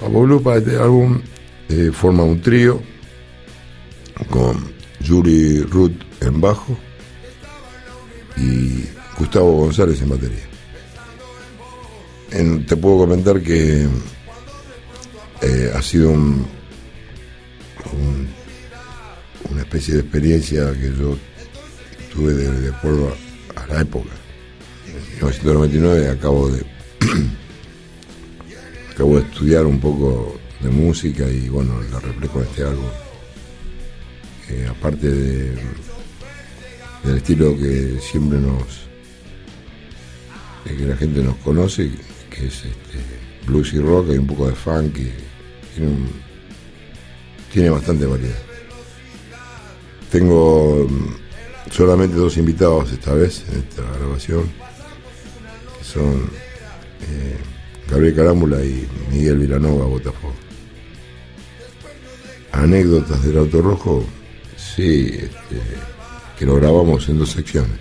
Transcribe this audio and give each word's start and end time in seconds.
Pablo 0.00 0.40
para 0.40 0.58
este 0.58 0.76
álbum 0.76 1.20
eh, 1.70 1.90
forma 1.92 2.22
un 2.22 2.40
trío 2.40 2.80
con 4.30 4.64
Yuri 5.00 5.62
Ruth 5.62 6.00
en 6.20 6.40
bajo 6.40 6.78
y 8.36 8.84
Gustavo 9.18 9.52
González 9.52 10.00
en 10.02 10.08
batería. 10.10 10.44
En- 12.30 12.66
te 12.66 12.76
puedo 12.76 12.98
comentar 12.98 13.40
que 13.40 13.86
eh, 15.42 15.72
ha 15.74 15.82
sido 15.82 16.10
un- 16.10 16.46
un- 17.92 18.28
una 19.50 19.60
especie 19.62 19.94
de 19.94 20.00
experiencia 20.00 20.72
que 20.72 20.92
yo 20.98 21.16
tuve 22.12 22.34
de, 22.34 22.50
de 22.62 22.68
acuerdo 22.74 23.14
a, 23.56 23.60
a 23.62 23.66
la 23.66 23.80
época. 23.82 24.10
En 24.86 24.94
1999 25.16 26.08
acabo 26.10 26.48
de 26.50 26.64
acabo 28.92 29.16
de 29.18 29.22
estudiar 29.24 29.66
un 29.66 29.78
poco 29.80 30.38
de 30.60 30.68
música 30.70 31.28
y 31.28 31.48
bueno, 31.48 31.80
la 31.92 32.00
reflejo 32.00 32.40
en 32.40 32.46
este 32.46 32.62
álbum. 32.64 32.86
Eh, 34.48 34.66
aparte 34.70 35.10
de, 35.10 35.54
del 37.04 37.16
estilo 37.18 37.56
que 37.56 37.98
siempre 38.00 38.38
nos 38.38 38.86
que 40.64 40.84
la 40.84 40.96
gente 40.96 41.22
nos 41.22 41.36
conoce, 41.36 41.92
que 42.28 42.46
es 42.48 42.54
este, 42.64 42.98
blues 43.46 43.72
y 43.72 43.78
rock, 43.78 44.10
hay 44.10 44.18
un 44.18 44.26
poco 44.26 44.48
de 44.48 44.54
funk 44.56 44.98
y 44.98 45.12
tiene, 45.76 45.90
un- 45.92 46.10
tiene 47.52 47.70
bastante 47.70 48.04
variedad. 48.04 48.36
Tengo 50.10 50.88
mm, 50.90 51.70
solamente 51.70 52.16
dos 52.16 52.36
invitados 52.36 52.90
esta 52.92 53.14
vez 53.14 53.44
en 53.52 53.60
esta 53.60 53.82
grabación, 53.98 54.50
que 55.78 55.84
son 55.84 56.14
eh, 57.12 57.36
Gabriel 57.88 58.16
Carámbula 58.16 58.64
y 58.64 58.88
Miguel 59.12 59.38
Vilanova, 59.38 59.84
Botafogo. 59.86 60.34
Anécdotas 62.52 63.22
del 63.22 63.38
auto 63.38 63.60
rojo, 63.62 64.04
sí, 64.56 65.10
este, 65.12 65.60
que 66.38 66.46
lo 66.46 66.56
grabamos 66.56 67.08
en 67.08 67.18
dos 67.18 67.30
secciones. 67.30 67.78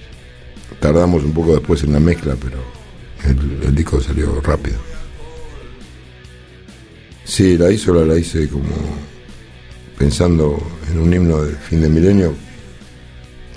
Tardamos 0.80 1.24
un 1.24 1.34
poco 1.34 1.54
después 1.56 1.84
en 1.84 1.94
la 1.94 2.00
mezcla, 2.00 2.36
pero 2.42 2.58
el, 3.28 3.76
disco 3.76 4.02
salió 4.02 4.40
rápido. 4.42 4.78
Sí, 7.24 7.58
la 7.58 7.72
hizo, 7.72 7.94
la, 7.94 8.06
la 8.06 8.20
hice 8.20 8.48
como 8.48 8.70
pensando 9.98 10.62
en 10.92 11.00
un 11.00 11.14
himno 11.14 11.44
del 11.44 11.56
fin 11.56 11.82
de 11.82 11.90
milenio, 11.90 12.34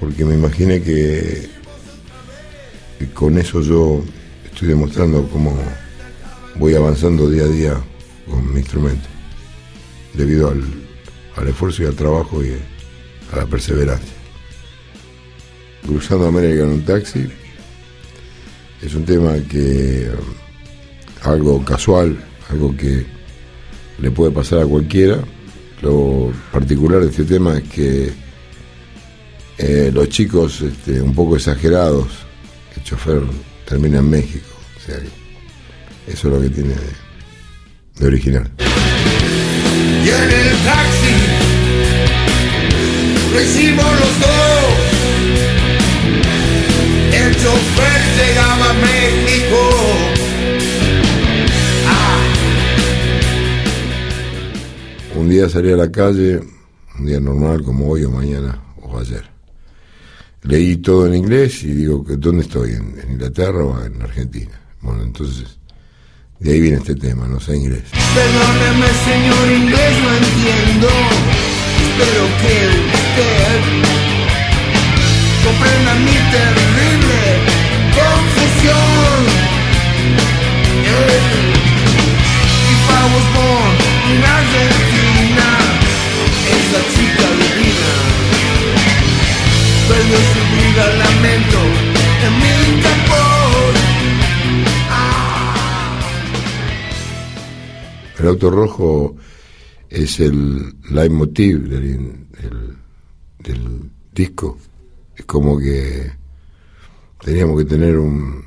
porque 0.01 0.25
me 0.25 0.35
imaginé 0.35 0.81
que, 0.81 1.49
que 2.99 3.11
con 3.13 3.37
eso 3.39 3.61
yo 3.61 4.03
estoy 4.45 4.69
demostrando 4.69 5.29
cómo 5.29 5.57
voy 6.57 6.75
avanzando 6.75 7.29
día 7.31 7.45
a 7.45 7.49
día 7.49 7.81
con 8.29 8.53
mi 8.53 8.61
instrumento, 8.61 9.09
debido 10.15 10.51
al, 10.51 10.63
al 11.37 11.49
esfuerzo 11.49 11.83
y 11.83 11.87
al 11.87 11.95
trabajo 11.95 12.43
y 12.45 12.53
a 13.33 13.37
la 13.37 13.47
perseverancia. 13.47 14.18
Cruzando 15.89 16.27
América 16.27 16.65
en 16.65 16.69
un 16.69 16.83
taxi 16.83 17.27
es 18.83 18.95
un 18.95 19.07
tema 19.07 19.37
que 19.51 20.07
algo 21.23 21.65
casual, 21.65 22.15
algo 22.51 22.77
que 22.77 23.07
le 23.99 24.11
puede 24.11 24.31
pasar 24.31 24.59
a 24.59 24.67
cualquiera. 24.67 25.19
Lo 25.81 26.31
particular 26.53 27.01
de 27.01 27.09
este 27.09 27.25
tema 27.25 27.57
es 27.57 27.65
que 27.71 28.13
eh, 29.57 29.91
los 29.95 30.11
chicos 30.11 30.61
este, 30.61 31.01
un 31.01 31.15
poco 31.15 31.37
exagerados, 31.37 32.09
el 32.77 32.85
chofer 32.85 33.23
termina 33.65 34.01
en 34.01 34.11
México. 34.11 34.47
Eso 36.07 36.29
es 36.29 36.35
lo 36.35 36.41
que 36.43 36.51
tiene 36.51 36.75
de, 37.99 38.07
original. 38.07 38.51
Y 40.05 40.09
en 40.09 40.31
el 40.31 40.57
taxi 40.65 41.49
los. 43.77 44.38
Chofer 47.43 48.01
llegaba 48.19 48.71
a 48.71 48.75
México. 48.75 49.59
Un 55.15 55.29
día 55.29 55.49
salí 55.49 55.73
a 55.73 55.77
la 55.77 55.91
calle, 55.91 56.41
un 56.99 57.07
día 57.07 57.19
normal 57.21 57.63
como 57.63 57.89
hoy 57.89 58.05
o 58.05 58.11
mañana 58.11 58.63
o 58.83 58.99
ayer. 58.99 59.25
Leí 60.43 60.77
todo 60.77 61.07
en 61.07 61.17
inglés 61.17 61.65
y 61.65 61.69
digo, 61.69 62.05
¿dónde 62.07 62.43
estoy? 62.43 62.71
¿En, 62.71 62.99
en 63.03 63.13
Inglaterra 63.13 63.65
o 63.65 63.85
en 63.85 64.01
Argentina? 64.01 64.61
Bueno, 64.81 65.03
entonces, 65.03 65.59
de 66.39 66.53
ahí 66.53 66.61
viene 66.61 66.77
este 66.79 66.95
tema, 66.95 67.27
no 67.27 67.41
sé 67.41 67.57
inglés. 67.57 67.83
Perdóneme, 68.15 68.87
señor 69.05 69.53
inglés, 69.61 69.93
no 70.03 70.11
entiendo. 70.15 70.89
Espero 71.99 72.25
que 72.41 72.55
usted 72.95 74.18
El 98.29 98.35
auto 98.35 98.51
rojo 98.51 99.17
es 99.89 100.21
el 100.21 100.75
leitmotiv 100.91 101.67
del, 101.67 102.27
del, 102.43 102.77
del 103.39 103.91
disco. 104.13 104.59
Es 105.17 105.25
como 105.25 105.59
que 105.59 106.13
teníamos 107.25 107.57
que 107.57 107.65
tener 107.65 107.97
un, 107.97 108.45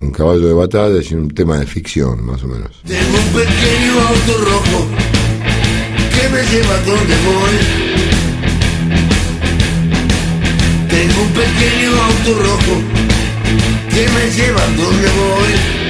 un 0.00 0.10
caballo 0.10 0.48
de 0.48 0.54
batalla 0.54 0.98
y 1.02 1.14
un 1.14 1.28
tema 1.28 1.58
de 1.58 1.66
ficción, 1.66 2.24
más 2.24 2.42
o 2.44 2.48
menos. 2.48 2.80
Tengo 2.86 3.18
un 3.18 3.32
pequeño 3.34 4.00
auto 4.00 4.38
rojo 4.46 4.86
que 6.14 6.28
me 6.30 6.42
lleva 6.46 6.78
donde 6.78 7.14
voy. 7.28 7.56
Tengo 10.88 11.22
un 11.22 11.32
pequeño 11.34 11.90
auto 11.92 12.42
rojo 12.42 12.74
que 13.90 14.08
me 14.08 14.30
lleva 14.30 14.66
donde 14.78 15.08
voy. 15.08 15.85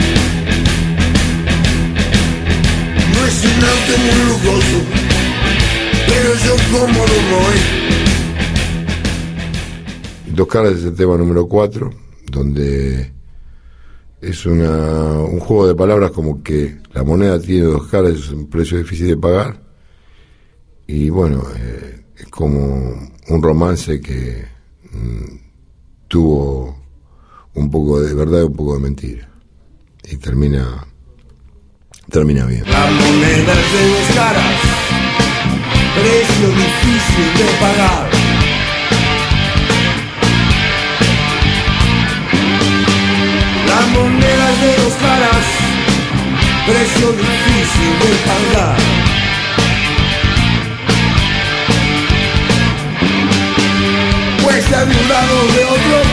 Pero 6.06 6.34
yo 6.44 6.54
como 6.72 6.98
lo 6.98 7.18
voy. 7.30 7.56
Dos 10.34 10.48
caras 10.48 10.72
es 10.74 10.84
el 10.84 10.94
tema 10.94 11.16
número 11.16 11.46
4, 11.46 11.90
donde 12.30 13.12
es 14.20 14.46
una, 14.46 15.12
un 15.20 15.40
juego 15.40 15.68
de 15.68 15.74
palabras 15.74 16.10
como 16.10 16.42
que 16.42 16.78
la 16.92 17.04
moneda 17.04 17.40
tiene 17.40 17.66
dos 17.66 17.86
caras, 17.86 18.12
es 18.12 18.30
un 18.30 18.48
precio 18.48 18.78
difícil 18.78 19.08
de 19.08 19.16
pagar. 19.16 19.60
Y 20.86 21.10
bueno, 21.10 21.42
eh, 21.56 22.04
es 22.16 22.26
como 22.26 23.10
un 23.28 23.42
romance 23.42 24.00
que 24.00 24.44
mm, 24.92 25.36
tuvo 26.08 26.76
un 27.54 27.70
poco 27.70 28.00
de 28.00 28.14
verdad 28.14 28.40
y 28.40 28.44
un 28.44 28.56
poco 28.56 28.74
de 28.74 28.80
mentira. 28.80 29.28
Y 30.04 30.16
termina, 30.16 30.86
termina 32.10 32.46
bien. 32.46 32.62
La 32.66 32.86
moneda 32.86 33.52
es 33.52 33.72
de 33.72 33.88
dos 33.88 34.08
caras, 34.14 34.56
precio 35.94 36.48
difícil 36.48 37.28
de 37.38 37.44
pagar. 37.60 38.06
La 43.68 43.80
moneda 43.98 44.50
es 44.52 44.60
de 44.60 44.82
dos 44.82 44.94
caras, 44.94 45.44
precio 46.66 47.12
difícil 47.12 47.92
de 48.00 48.10
pagar. 48.26 48.76
Cuesta 54.42 54.84
de 54.84 54.96
un 54.96 55.08
lado 55.08 55.46
de 55.54 55.64
otro, 55.64 56.05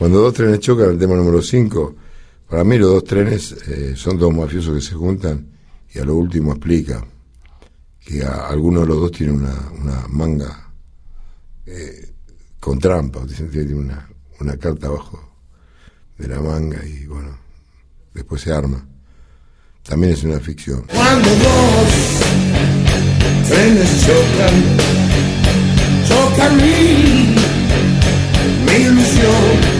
Cuando 0.00 0.20
dos 0.22 0.32
trenes 0.32 0.60
chocan, 0.60 0.88
el 0.92 0.98
tema 0.98 1.14
número 1.14 1.42
5, 1.42 1.94
para 2.48 2.64
mí 2.64 2.78
los 2.78 2.90
dos 2.90 3.04
trenes 3.04 3.52
eh, 3.68 3.92
son 3.94 4.18
dos 4.18 4.34
mafiosos 4.34 4.74
que 4.74 4.80
se 4.80 4.94
juntan 4.94 5.46
y 5.94 5.98
a 5.98 6.04
lo 6.06 6.14
último 6.14 6.52
explica 6.52 7.04
que 8.00 8.24
a- 8.24 8.48
alguno 8.48 8.80
de 8.80 8.86
los 8.86 8.96
dos 8.96 9.12
tiene 9.12 9.34
una, 9.34 9.54
una 9.78 10.06
manga 10.08 10.72
eh, 11.66 12.14
con 12.58 12.78
trampa, 12.78 13.20
tiene 13.26 13.74
una, 13.74 14.08
una 14.40 14.56
carta 14.56 14.86
abajo 14.86 15.22
de 16.16 16.28
la 16.28 16.40
manga 16.40 16.82
y 16.84 17.04
bueno, 17.04 17.38
después 18.14 18.40
se 18.40 18.52
arma. 18.52 18.82
También 19.82 20.14
es 20.14 20.22
una 20.24 20.40
ficción. 20.40 20.82
Cuando 20.94 21.28
dos 21.28 21.88
trenes 23.48 24.06
chocan, 24.06 24.54
chocan 26.08 26.56
mi, 26.56 27.34
mi 28.64 28.72
ilusión. 28.86 29.79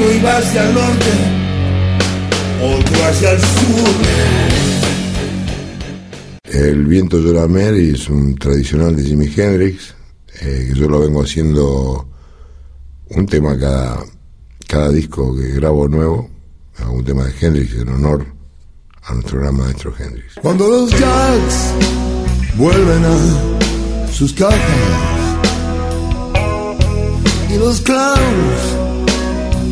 Uno 0.00 0.12
iba 0.12 0.38
hacia 0.38 0.66
el 0.66 0.74
norte, 0.74 1.10
otro 2.62 3.04
hacia 3.04 3.32
el 3.32 3.40
sur. 3.40 3.94
El 6.44 6.86
viento 6.86 7.18
llora 7.18 7.42
a 7.42 7.48
Mary 7.48 7.90
es 7.90 8.08
un 8.08 8.34
tradicional 8.36 8.96
de 8.96 9.02
Jimi 9.02 9.26
Hendrix, 9.26 9.94
eh, 10.40 10.68
que 10.68 10.78
yo 10.78 10.88
lo 10.88 11.00
vengo 11.00 11.22
haciendo 11.22 12.08
un 13.10 13.26
tema 13.26 13.58
cada, 13.58 14.02
cada 14.66 14.88
disco 14.88 15.36
que 15.36 15.48
grabo 15.48 15.86
nuevo, 15.86 16.30
un 16.90 17.04
tema 17.04 17.24
de 17.24 17.34
Hendrix 17.38 17.74
en 17.74 17.90
honor 17.90 18.24
a 19.02 19.12
nuestro 19.14 19.40
gran 19.40 19.54
maestro 19.54 19.92
Hendrix. 19.98 20.36
Cuando 20.40 20.66
los 20.66 20.90
jacks 20.92 21.74
vuelven 22.56 23.04
a 23.04 24.12
sus 24.12 24.32
cajas 24.32 24.58
y 27.50 27.58
los 27.58 27.82
clowns 27.82 28.79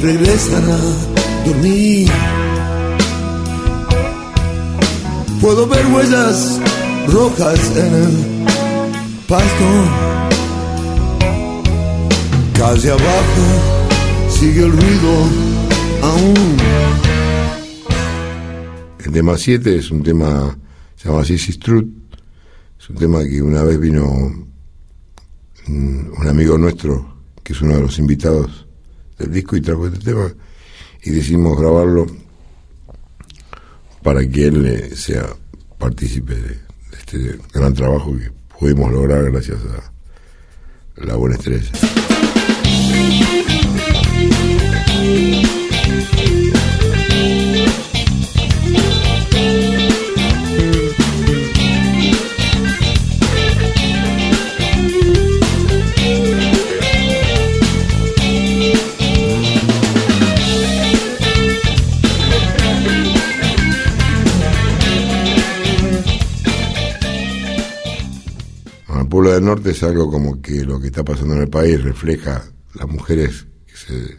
regresan 0.01 0.65
a 0.71 0.79
dormir. 1.45 2.09
Puedo 5.41 5.67
ver 5.67 5.87
huellas 5.87 6.61
rojas 7.09 7.77
en 7.77 7.95
el 7.95 8.47
pasto. 9.27 9.69
Calle 12.55 12.91
abajo 12.91 13.45
sigue 14.31 14.65
el 14.65 14.73
ruido 14.73 15.13
aún. 16.03 16.57
El 19.05 19.13
tema 19.13 19.39
7 19.39 19.77
es 19.77 19.91
un 19.91 20.03
tema, 20.03 20.57
se 20.97 21.09
llama 21.09 21.25
Sissy 21.25 21.53
Struth, 21.53 21.89
es 22.79 22.91
un 22.91 22.97
tema 22.97 23.25
que 23.25 23.41
una 23.41 23.63
vez 23.63 23.81
vino 23.81 24.05
un, 24.05 24.53
un 25.69 26.29
amigo 26.29 26.59
nuestro, 26.59 27.23
que 27.43 27.53
es 27.53 27.63
uno 27.63 27.77
de 27.77 27.83
los 27.83 27.99
invitados 27.99 28.68
del 29.19 29.33
disco, 29.33 29.57
y 29.57 29.61
trajo 29.61 29.87
este 29.87 29.99
tema, 29.99 30.33
y 31.03 31.11
decidimos 31.11 31.59
grabarlo 31.59 32.07
para 34.03 34.27
que 34.29 34.47
él 34.47 34.67
eh, 34.67 34.97
sea 34.97 35.27
partícipe 35.79 36.35
de, 36.35 36.49
de 36.49 36.99
este 36.99 37.39
gran 37.53 37.75
trabajo 37.75 38.17
que 38.17 38.31
pudimos 38.59 38.91
lograr 38.93 39.31
gracias 39.31 39.59
a 40.97 41.05
la 41.05 41.17
buena 41.17 41.37
estrella. 41.37 41.71
Es 69.71 69.83
algo 69.83 70.11
como 70.11 70.41
que 70.41 70.65
lo 70.65 70.81
que 70.81 70.89
está 70.89 71.05
pasando 71.05 71.35
en 71.35 71.43
el 71.43 71.49
país 71.49 71.83
refleja 71.83 72.43
las 72.75 72.89
mujeres 72.89 73.47
que 73.67 73.77
se 73.77 74.19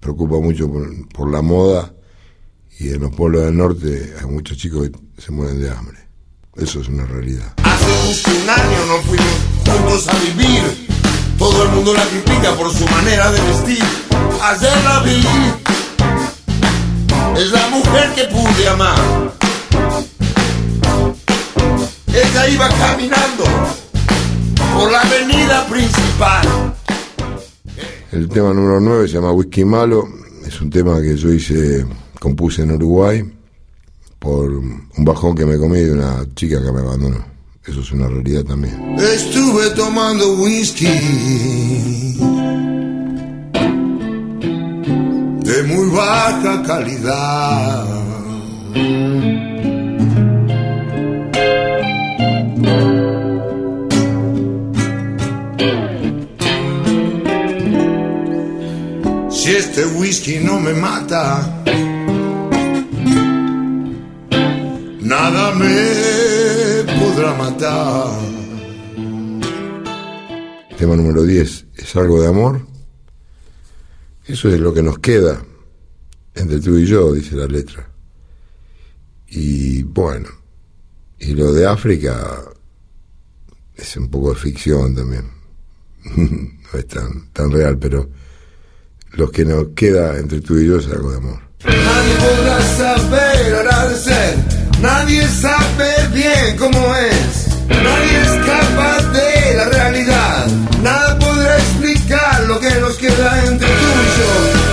preocupan 0.00 0.42
mucho 0.42 0.70
por, 0.70 1.08
por 1.08 1.30
la 1.30 1.42
moda 1.42 1.92
y 2.78 2.90
en 2.90 3.00
los 3.00 3.14
pueblos 3.14 3.44
del 3.44 3.56
norte 3.56 4.14
hay 4.18 4.26
muchos 4.26 4.56
chicos 4.56 4.90
que 4.90 5.22
se 5.22 5.32
mueren 5.32 5.60
de 5.60 5.70
hambre. 5.70 5.98
Eso 6.56 6.80
es 6.80 6.88
una 6.88 7.04
realidad. 7.04 7.54
Hace 7.62 8.06
justo 8.06 8.30
un 8.30 8.50
año 8.50 8.86
no 8.86 9.02
fuimos 9.02 9.26
juntos 9.66 10.08
a 10.08 10.18
vivir. 10.18 10.88
Todo 11.38 11.62
el 11.64 11.68
mundo 11.70 11.94
la 11.94 12.04
critica 12.04 12.54
por 12.54 12.72
su 12.72 12.86
manera 12.86 13.30
de 13.32 13.40
vestir. 13.42 13.84
Ayer 14.42 14.84
la 14.84 15.00
vi. 15.00 15.22
Es 17.40 17.50
la 17.50 17.68
mujer 17.68 18.12
que 18.14 18.24
pude 18.24 18.68
amar. 18.68 19.34
Ella 22.12 22.48
iba 22.48 22.68
caminando 22.68 23.44
por 24.80 24.90
la 24.90 25.00
avenida 25.02 25.66
principal. 25.66 26.74
El 28.12 28.28
tema 28.28 28.52
número 28.54 28.80
9 28.80 29.08
se 29.08 29.14
llama 29.14 29.32
Whisky 29.32 29.64
Malo. 29.64 30.08
Es 30.46 30.60
un 30.60 30.70
tema 30.70 31.00
que 31.00 31.16
yo 31.16 31.32
hice, 31.32 31.84
compuse 32.18 32.62
en 32.62 32.72
Uruguay 32.72 33.22
por 34.18 34.50
un 34.50 34.88
bajón 34.98 35.34
que 35.34 35.44
me 35.44 35.58
comí 35.58 35.80
de 35.80 35.92
una 35.92 36.24
chica 36.34 36.62
que 36.62 36.72
me 36.72 36.80
abandonó. 36.80 37.24
Eso 37.66 37.80
es 37.80 37.92
una 37.92 38.08
realidad 38.08 38.44
también. 38.44 38.96
Estuve 38.98 39.70
tomando 39.70 40.34
whisky 40.36 40.86
de 45.44 45.62
muy 45.64 45.90
baja 45.90 46.62
calidad. 46.62 48.00
Me 60.62 60.74
mata, 60.74 61.64
nada 65.00 65.54
me 65.54 66.84
podrá 67.00 67.34
matar. 67.34 68.20
Tema 70.76 70.96
número 70.96 71.22
10 71.22 71.66
es 71.76 71.96
algo 71.96 72.20
de 72.20 72.28
amor. 72.28 72.66
Eso 74.26 74.48
es 74.48 74.60
lo 74.60 74.72
que 74.72 74.82
nos 74.82 74.98
queda 74.98 75.42
entre 76.34 76.60
tú 76.60 76.76
y 76.76 76.86
yo, 76.86 77.12
dice 77.12 77.36
la 77.36 77.46
letra. 77.46 77.90
Y 79.28 79.82
bueno, 79.82 80.28
y 81.18 81.34
lo 81.34 81.52
de 81.52 81.66
África 81.66 82.42
es 83.74 83.96
un 83.96 84.10
poco 84.10 84.30
de 84.30 84.36
ficción 84.36 84.94
también. 84.94 85.30
no 86.16 86.78
es 86.78 86.86
tan, 86.86 87.30
tan 87.32 87.50
real, 87.50 87.78
pero 87.78 88.08
lo 89.12 89.30
que 89.30 89.44
nos 89.44 89.68
queda 89.74 90.18
entre 90.18 90.40
tú 90.40 90.58
y 90.58 90.66
yo 90.66 90.78
es 90.78 90.86
algo 90.86 91.10
de 91.10 91.16
amor. 91.18 91.40
Nadie 91.64 92.14
podrá 92.16 92.62
saber 92.76 93.54
agradecer, 93.54 94.36
nadie 94.80 95.26
sabe 95.28 96.08
bien 96.14 96.56
cómo 96.58 96.94
es, 96.96 97.48
nadie 97.68 98.22
es 98.22 98.46
capaz 98.46 99.12
de 99.12 99.56
la 99.56 99.68
realidad, 99.68 100.46
nada 100.82 101.18
podrá 101.18 101.58
explicar 101.58 102.44
lo 102.46 102.58
que 102.58 102.70
nos 102.80 102.96
queda 102.96 103.44
entre 103.46 103.68
tú 103.68 103.72
y 103.74 104.08
yo. 104.18 104.70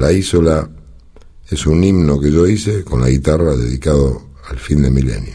La 0.00 0.12
Ísola 0.12 0.68
es 1.50 1.66
un 1.66 1.82
himno 1.82 2.20
que 2.20 2.30
yo 2.30 2.46
hice 2.46 2.84
con 2.84 3.00
la 3.00 3.08
guitarra 3.08 3.56
dedicado 3.56 4.28
al 4.48 4.58
fin 4.58 4.82
de 4.82 4.90
milenio. 4.90 5.34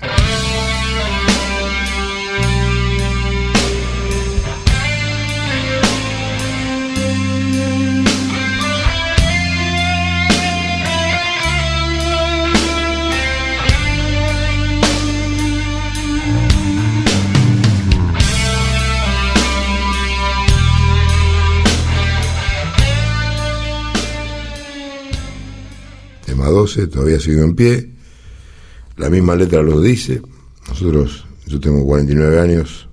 Tema 26.63 26.85
12, 26.85 26.87
todavía 26.87 27.19
sigo 27.19 27.43
en 27.43 27.55
pie. 27.55 27.89
La 28.95 29.09
misma 29.09 29.35
letra 29.35 29.61
lo 29.61 29.81
dice. 29.81 30.21
Nosotros, 30.69 31.25
yo 31.45 31.59
tengo 31.59 31.83
49 31.85 32.39
años. 32.39 32.87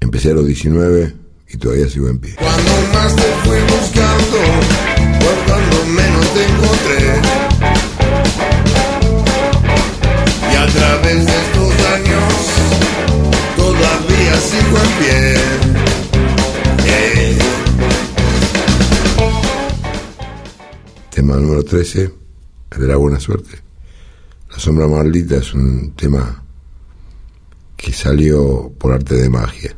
Empecé 0.00 0.32
a 0.32 0.34
los 0.34 0.46
19 0.46 1.14
y 1.48 1.56
todavía 1.58 1.88
sigo 1.88 2.08
en 2.08 2.18
pie. 2.18 2.34
Cuando 2.38 2.72
más 2.92 3.14
te 3.14 3.22
fui 3.44 3.58
buscando, 3.60 4.38
fue 5.20 5.34
cuando 5.46 5.86
menos 5.86 6.34
te 6.34 6.44
encontré. 6.44 7.20
Y 10.52 10.56
a 10.56 10.66
través 10.66 11.26
de 11.26 11.32
estos 11.32 11.72
años, 11.94 12.34
todavía 13.56 14.40
sigo 14.40 14.76
en 14.76 14.90
pie. 14.98 15.36
Tema 21.10 21.36
número 21.36 21.62
13, 21.62 22.02
el 22.02 22.19
de 22.80 22.88
la 22.88 22.96
buena 22.96 23.20
suerte. 23.20 23.60
sombra 24.56 24.88
maldita 24.88 25.36
es 25.36 25.52
un 25.52 25.92
tema 25.94 26.42
que 27.76 27.92
salió 27.92 28.72
por 28.78 28.92
arte 28.92 29.14
de 29.16 29.28
magia. 29.28 29.76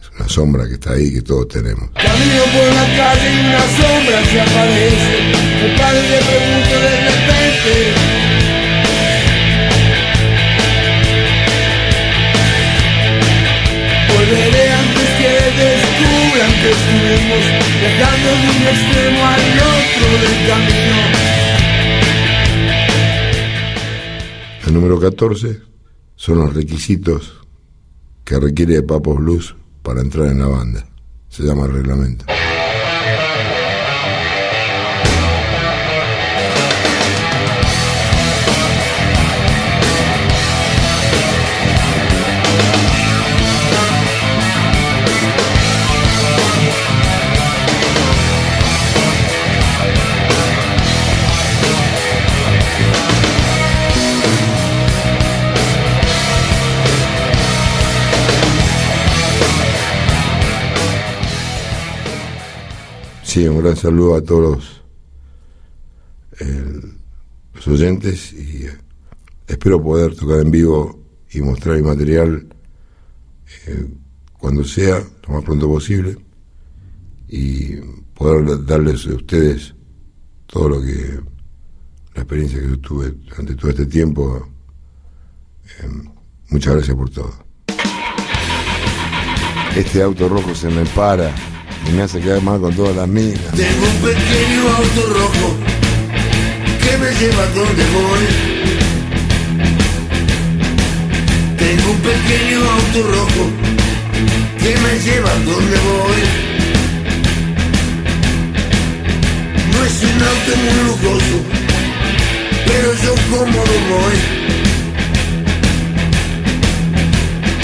Es 0.00 0.10
una 0.16 0.28
sombra 0.28 0.68
que 0.68 0.74
está 0.74 0.92
ahí 0.92 1.12
que 1.12 1.22
todos 1.22 1.48
tenemos. 1.48 1.90
Camino 1.90 2.42
por 2.54 2.74
la 2.74 2.86
calle 2.96 3.34
y 3.34 3.40
una 3.40 3.60
sombra 3.80 4.24
se 4.24 4.40
aparece. 4.40 5.18
El 5.64 5.76
padre 5.76 6.02
le 6.10 6.18
pregunta 6.30 6.76
de 6.86 6.94
repente. 7.10 7.72
Volveré 14.14 14.70
antes 14.70 15.08
que 15.18 15.30
descubran 15.58 16.52
que 16.60 16.70
estuvimos 16.70 17.42
viajando 17.80 18.28
de 18.30 18.46
un 18.46 18.62
extremo 18.74 19.26
al 19.26 19.44
otro 19.58 20.06
del 20.22 20.36
camino. 20.46 21.39
El 24.70 24.74
número 24.74 25.00
14 25.00 25.62
son 26.14 26.38
los 26.38 26.54
requisitos 26.54 27.40
que 28.24 28.38
requiere 28.38 28.84
Papos 28.84 29.16
Blues 29.16 29.56
para 29.82 30.00
entrar 30.00 30.28
en 30.28 30.38
la 30.38 30.46
banda. 30.46 30.86
Se 31.28 31.42
llama 31.42 31.66
reglamento. 31.66 32.24
Sí, 63.30 63.46
un 63.46 63.62
gran 63.62 63.76
saludo 63.76 64.16
a 64.16 64.22
todos 64.22 64.82
los, 67.54 67.68
oyentes 67.68 68.32
y 68.32 68.66
eh, 68.66 68.76
espero 69.46 69.80
poder 69.80 70.16
tocar 70.16 70.40
en 70.40 70.50
vivo 70.50 70.98
y 71.30 71.40
mostrar 71.40 71.76
mi 71.76 71.82
material 71.82 72.48
eh, 73.68 73.86
cuando 74.36 74.64
sea, 74.64 75.00
lo 75.28 75.34
más 75.34 75.44
pronto 75.44 75.68
posible, 75.68 76.16
y 77.28 77.76
poder 78.14 78.66
darles 78.66 79.06
a 79.06 79.14
ustedes 79.14 79.76
todo 80.48 80.70
lo 80.70 80.82
que, 80.82 81.20
la 82.16 82.22
experiencia 82.22 82.58
que 82.58 82.68
yo 82.70 82.80
tuve 82.80 83.10
durante 83.10 83.54
todo 83.54 83.70
este 83.70 83.86
tiempo. 83.86 84.48
Eh, 85.78 85.88
muchas 86.48 86.74
gracias 86.74 86.96
por 86.96 87.10
todo. 87.10 87.32
Este 89.76 90.02
auto 90.02 90.28
rojo 90.28 90.52
se 90.52 90.68
me 90.68 90.84
para 90.86 91.32
y 91.86 91.90
me 91.92 92.02
hace 92.02 92.20
quedar 92.20 92.42
mal 92.42 92.60
con 92.60 92.74
todas 92.74 92.96
las 92.96 93.08
minas. 93.08 93.40
Tengo 93.56 93.86
un 93.86 93.96
pequeño 94.02 94.62
auto 94.76 95.14
rojo 95.14 95.56
que 96.84 96.98
me 96.98 97.10
lleva 97.18 97.46
donde 97.54 97.84
voy. 97.96 98.24
Tengo 101.58 101.90
un 101.90 102.00
pequeño 102.00 102.58
auto 102.70 103.02
rojo 103.10 103.50
que 104.58 104.76
me 104.76 104.98
lleva 105.00 105.32
donde 105.34 105.76
voy. 105.90 106.20
No 109.72 109.84
es 109.84 110.02
un 110.02 110.22
auto 110.22 110.56
muy 110.64 110.84
lujoso, 110.88 111.36
pero 112.66 112.92
yo 113.04 113.14
cómodo 113.30 113.74
voy. 113.90 114.16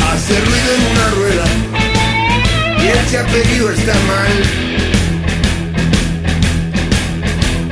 Hace 0.08 0.40
ruido 0.40 0.74
en 0.74 0.82
una 0.92 1.10
rueda 1.10 1.75
el 3.16 3.24
chapelío 3.24 3.70
está 3.70 3.94
mal. 3.94 4.34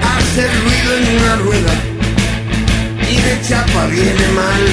Hace 0.03 0.43
ruido 0.63 0.97
en 0.97 1.23
una 1.23 1.37
rueda 1.37 1.75
y 3.11 3.17
de 3.17 3.49
chapa 3.49 3.87
viene 3.87 4.27
mal. 4.35 4.65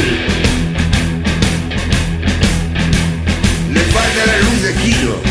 Le 3.74 3.82
falta 3.82 4.26
la 4.26 4.38
luz 4.40 4.62
de 4.64 4.74
giro, 4.76 5.22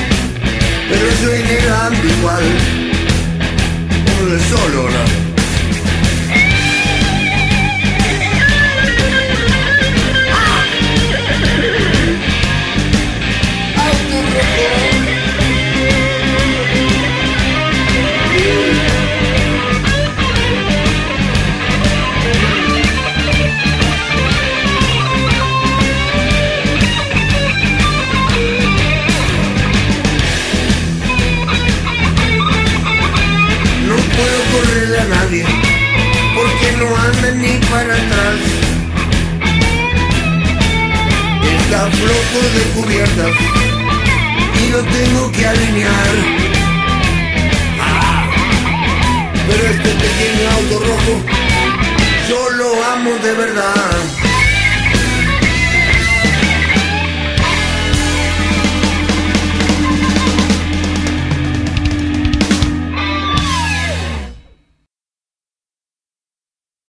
pero 0.89 1.07
eso 1.07 1.33
elegante 1.33 2.09
igual. 2.19 2.45
Como 4.05 4.31
de 4.31 4.41
solo, 4.41 4.91
¿no? 4.91 5.30
Cubiertas 42.75 43.33
y 44.63 44.71
lo 44.71 44.79
tengo 44.83 45.33
que 45.33 45.47
alinear. 45.47 46.15
Ah, 47.81 48.29
pero 49.49 49.67
este 49.67 49.89
pequeño 49.89 50.51
auto 50.55 50.79
rojo 50.87 51.21
yo 52.29 52.51
lo 52.51 52.85
amo 52.85 53.11
de 53.23 53.33
verdad. 53.33 54.30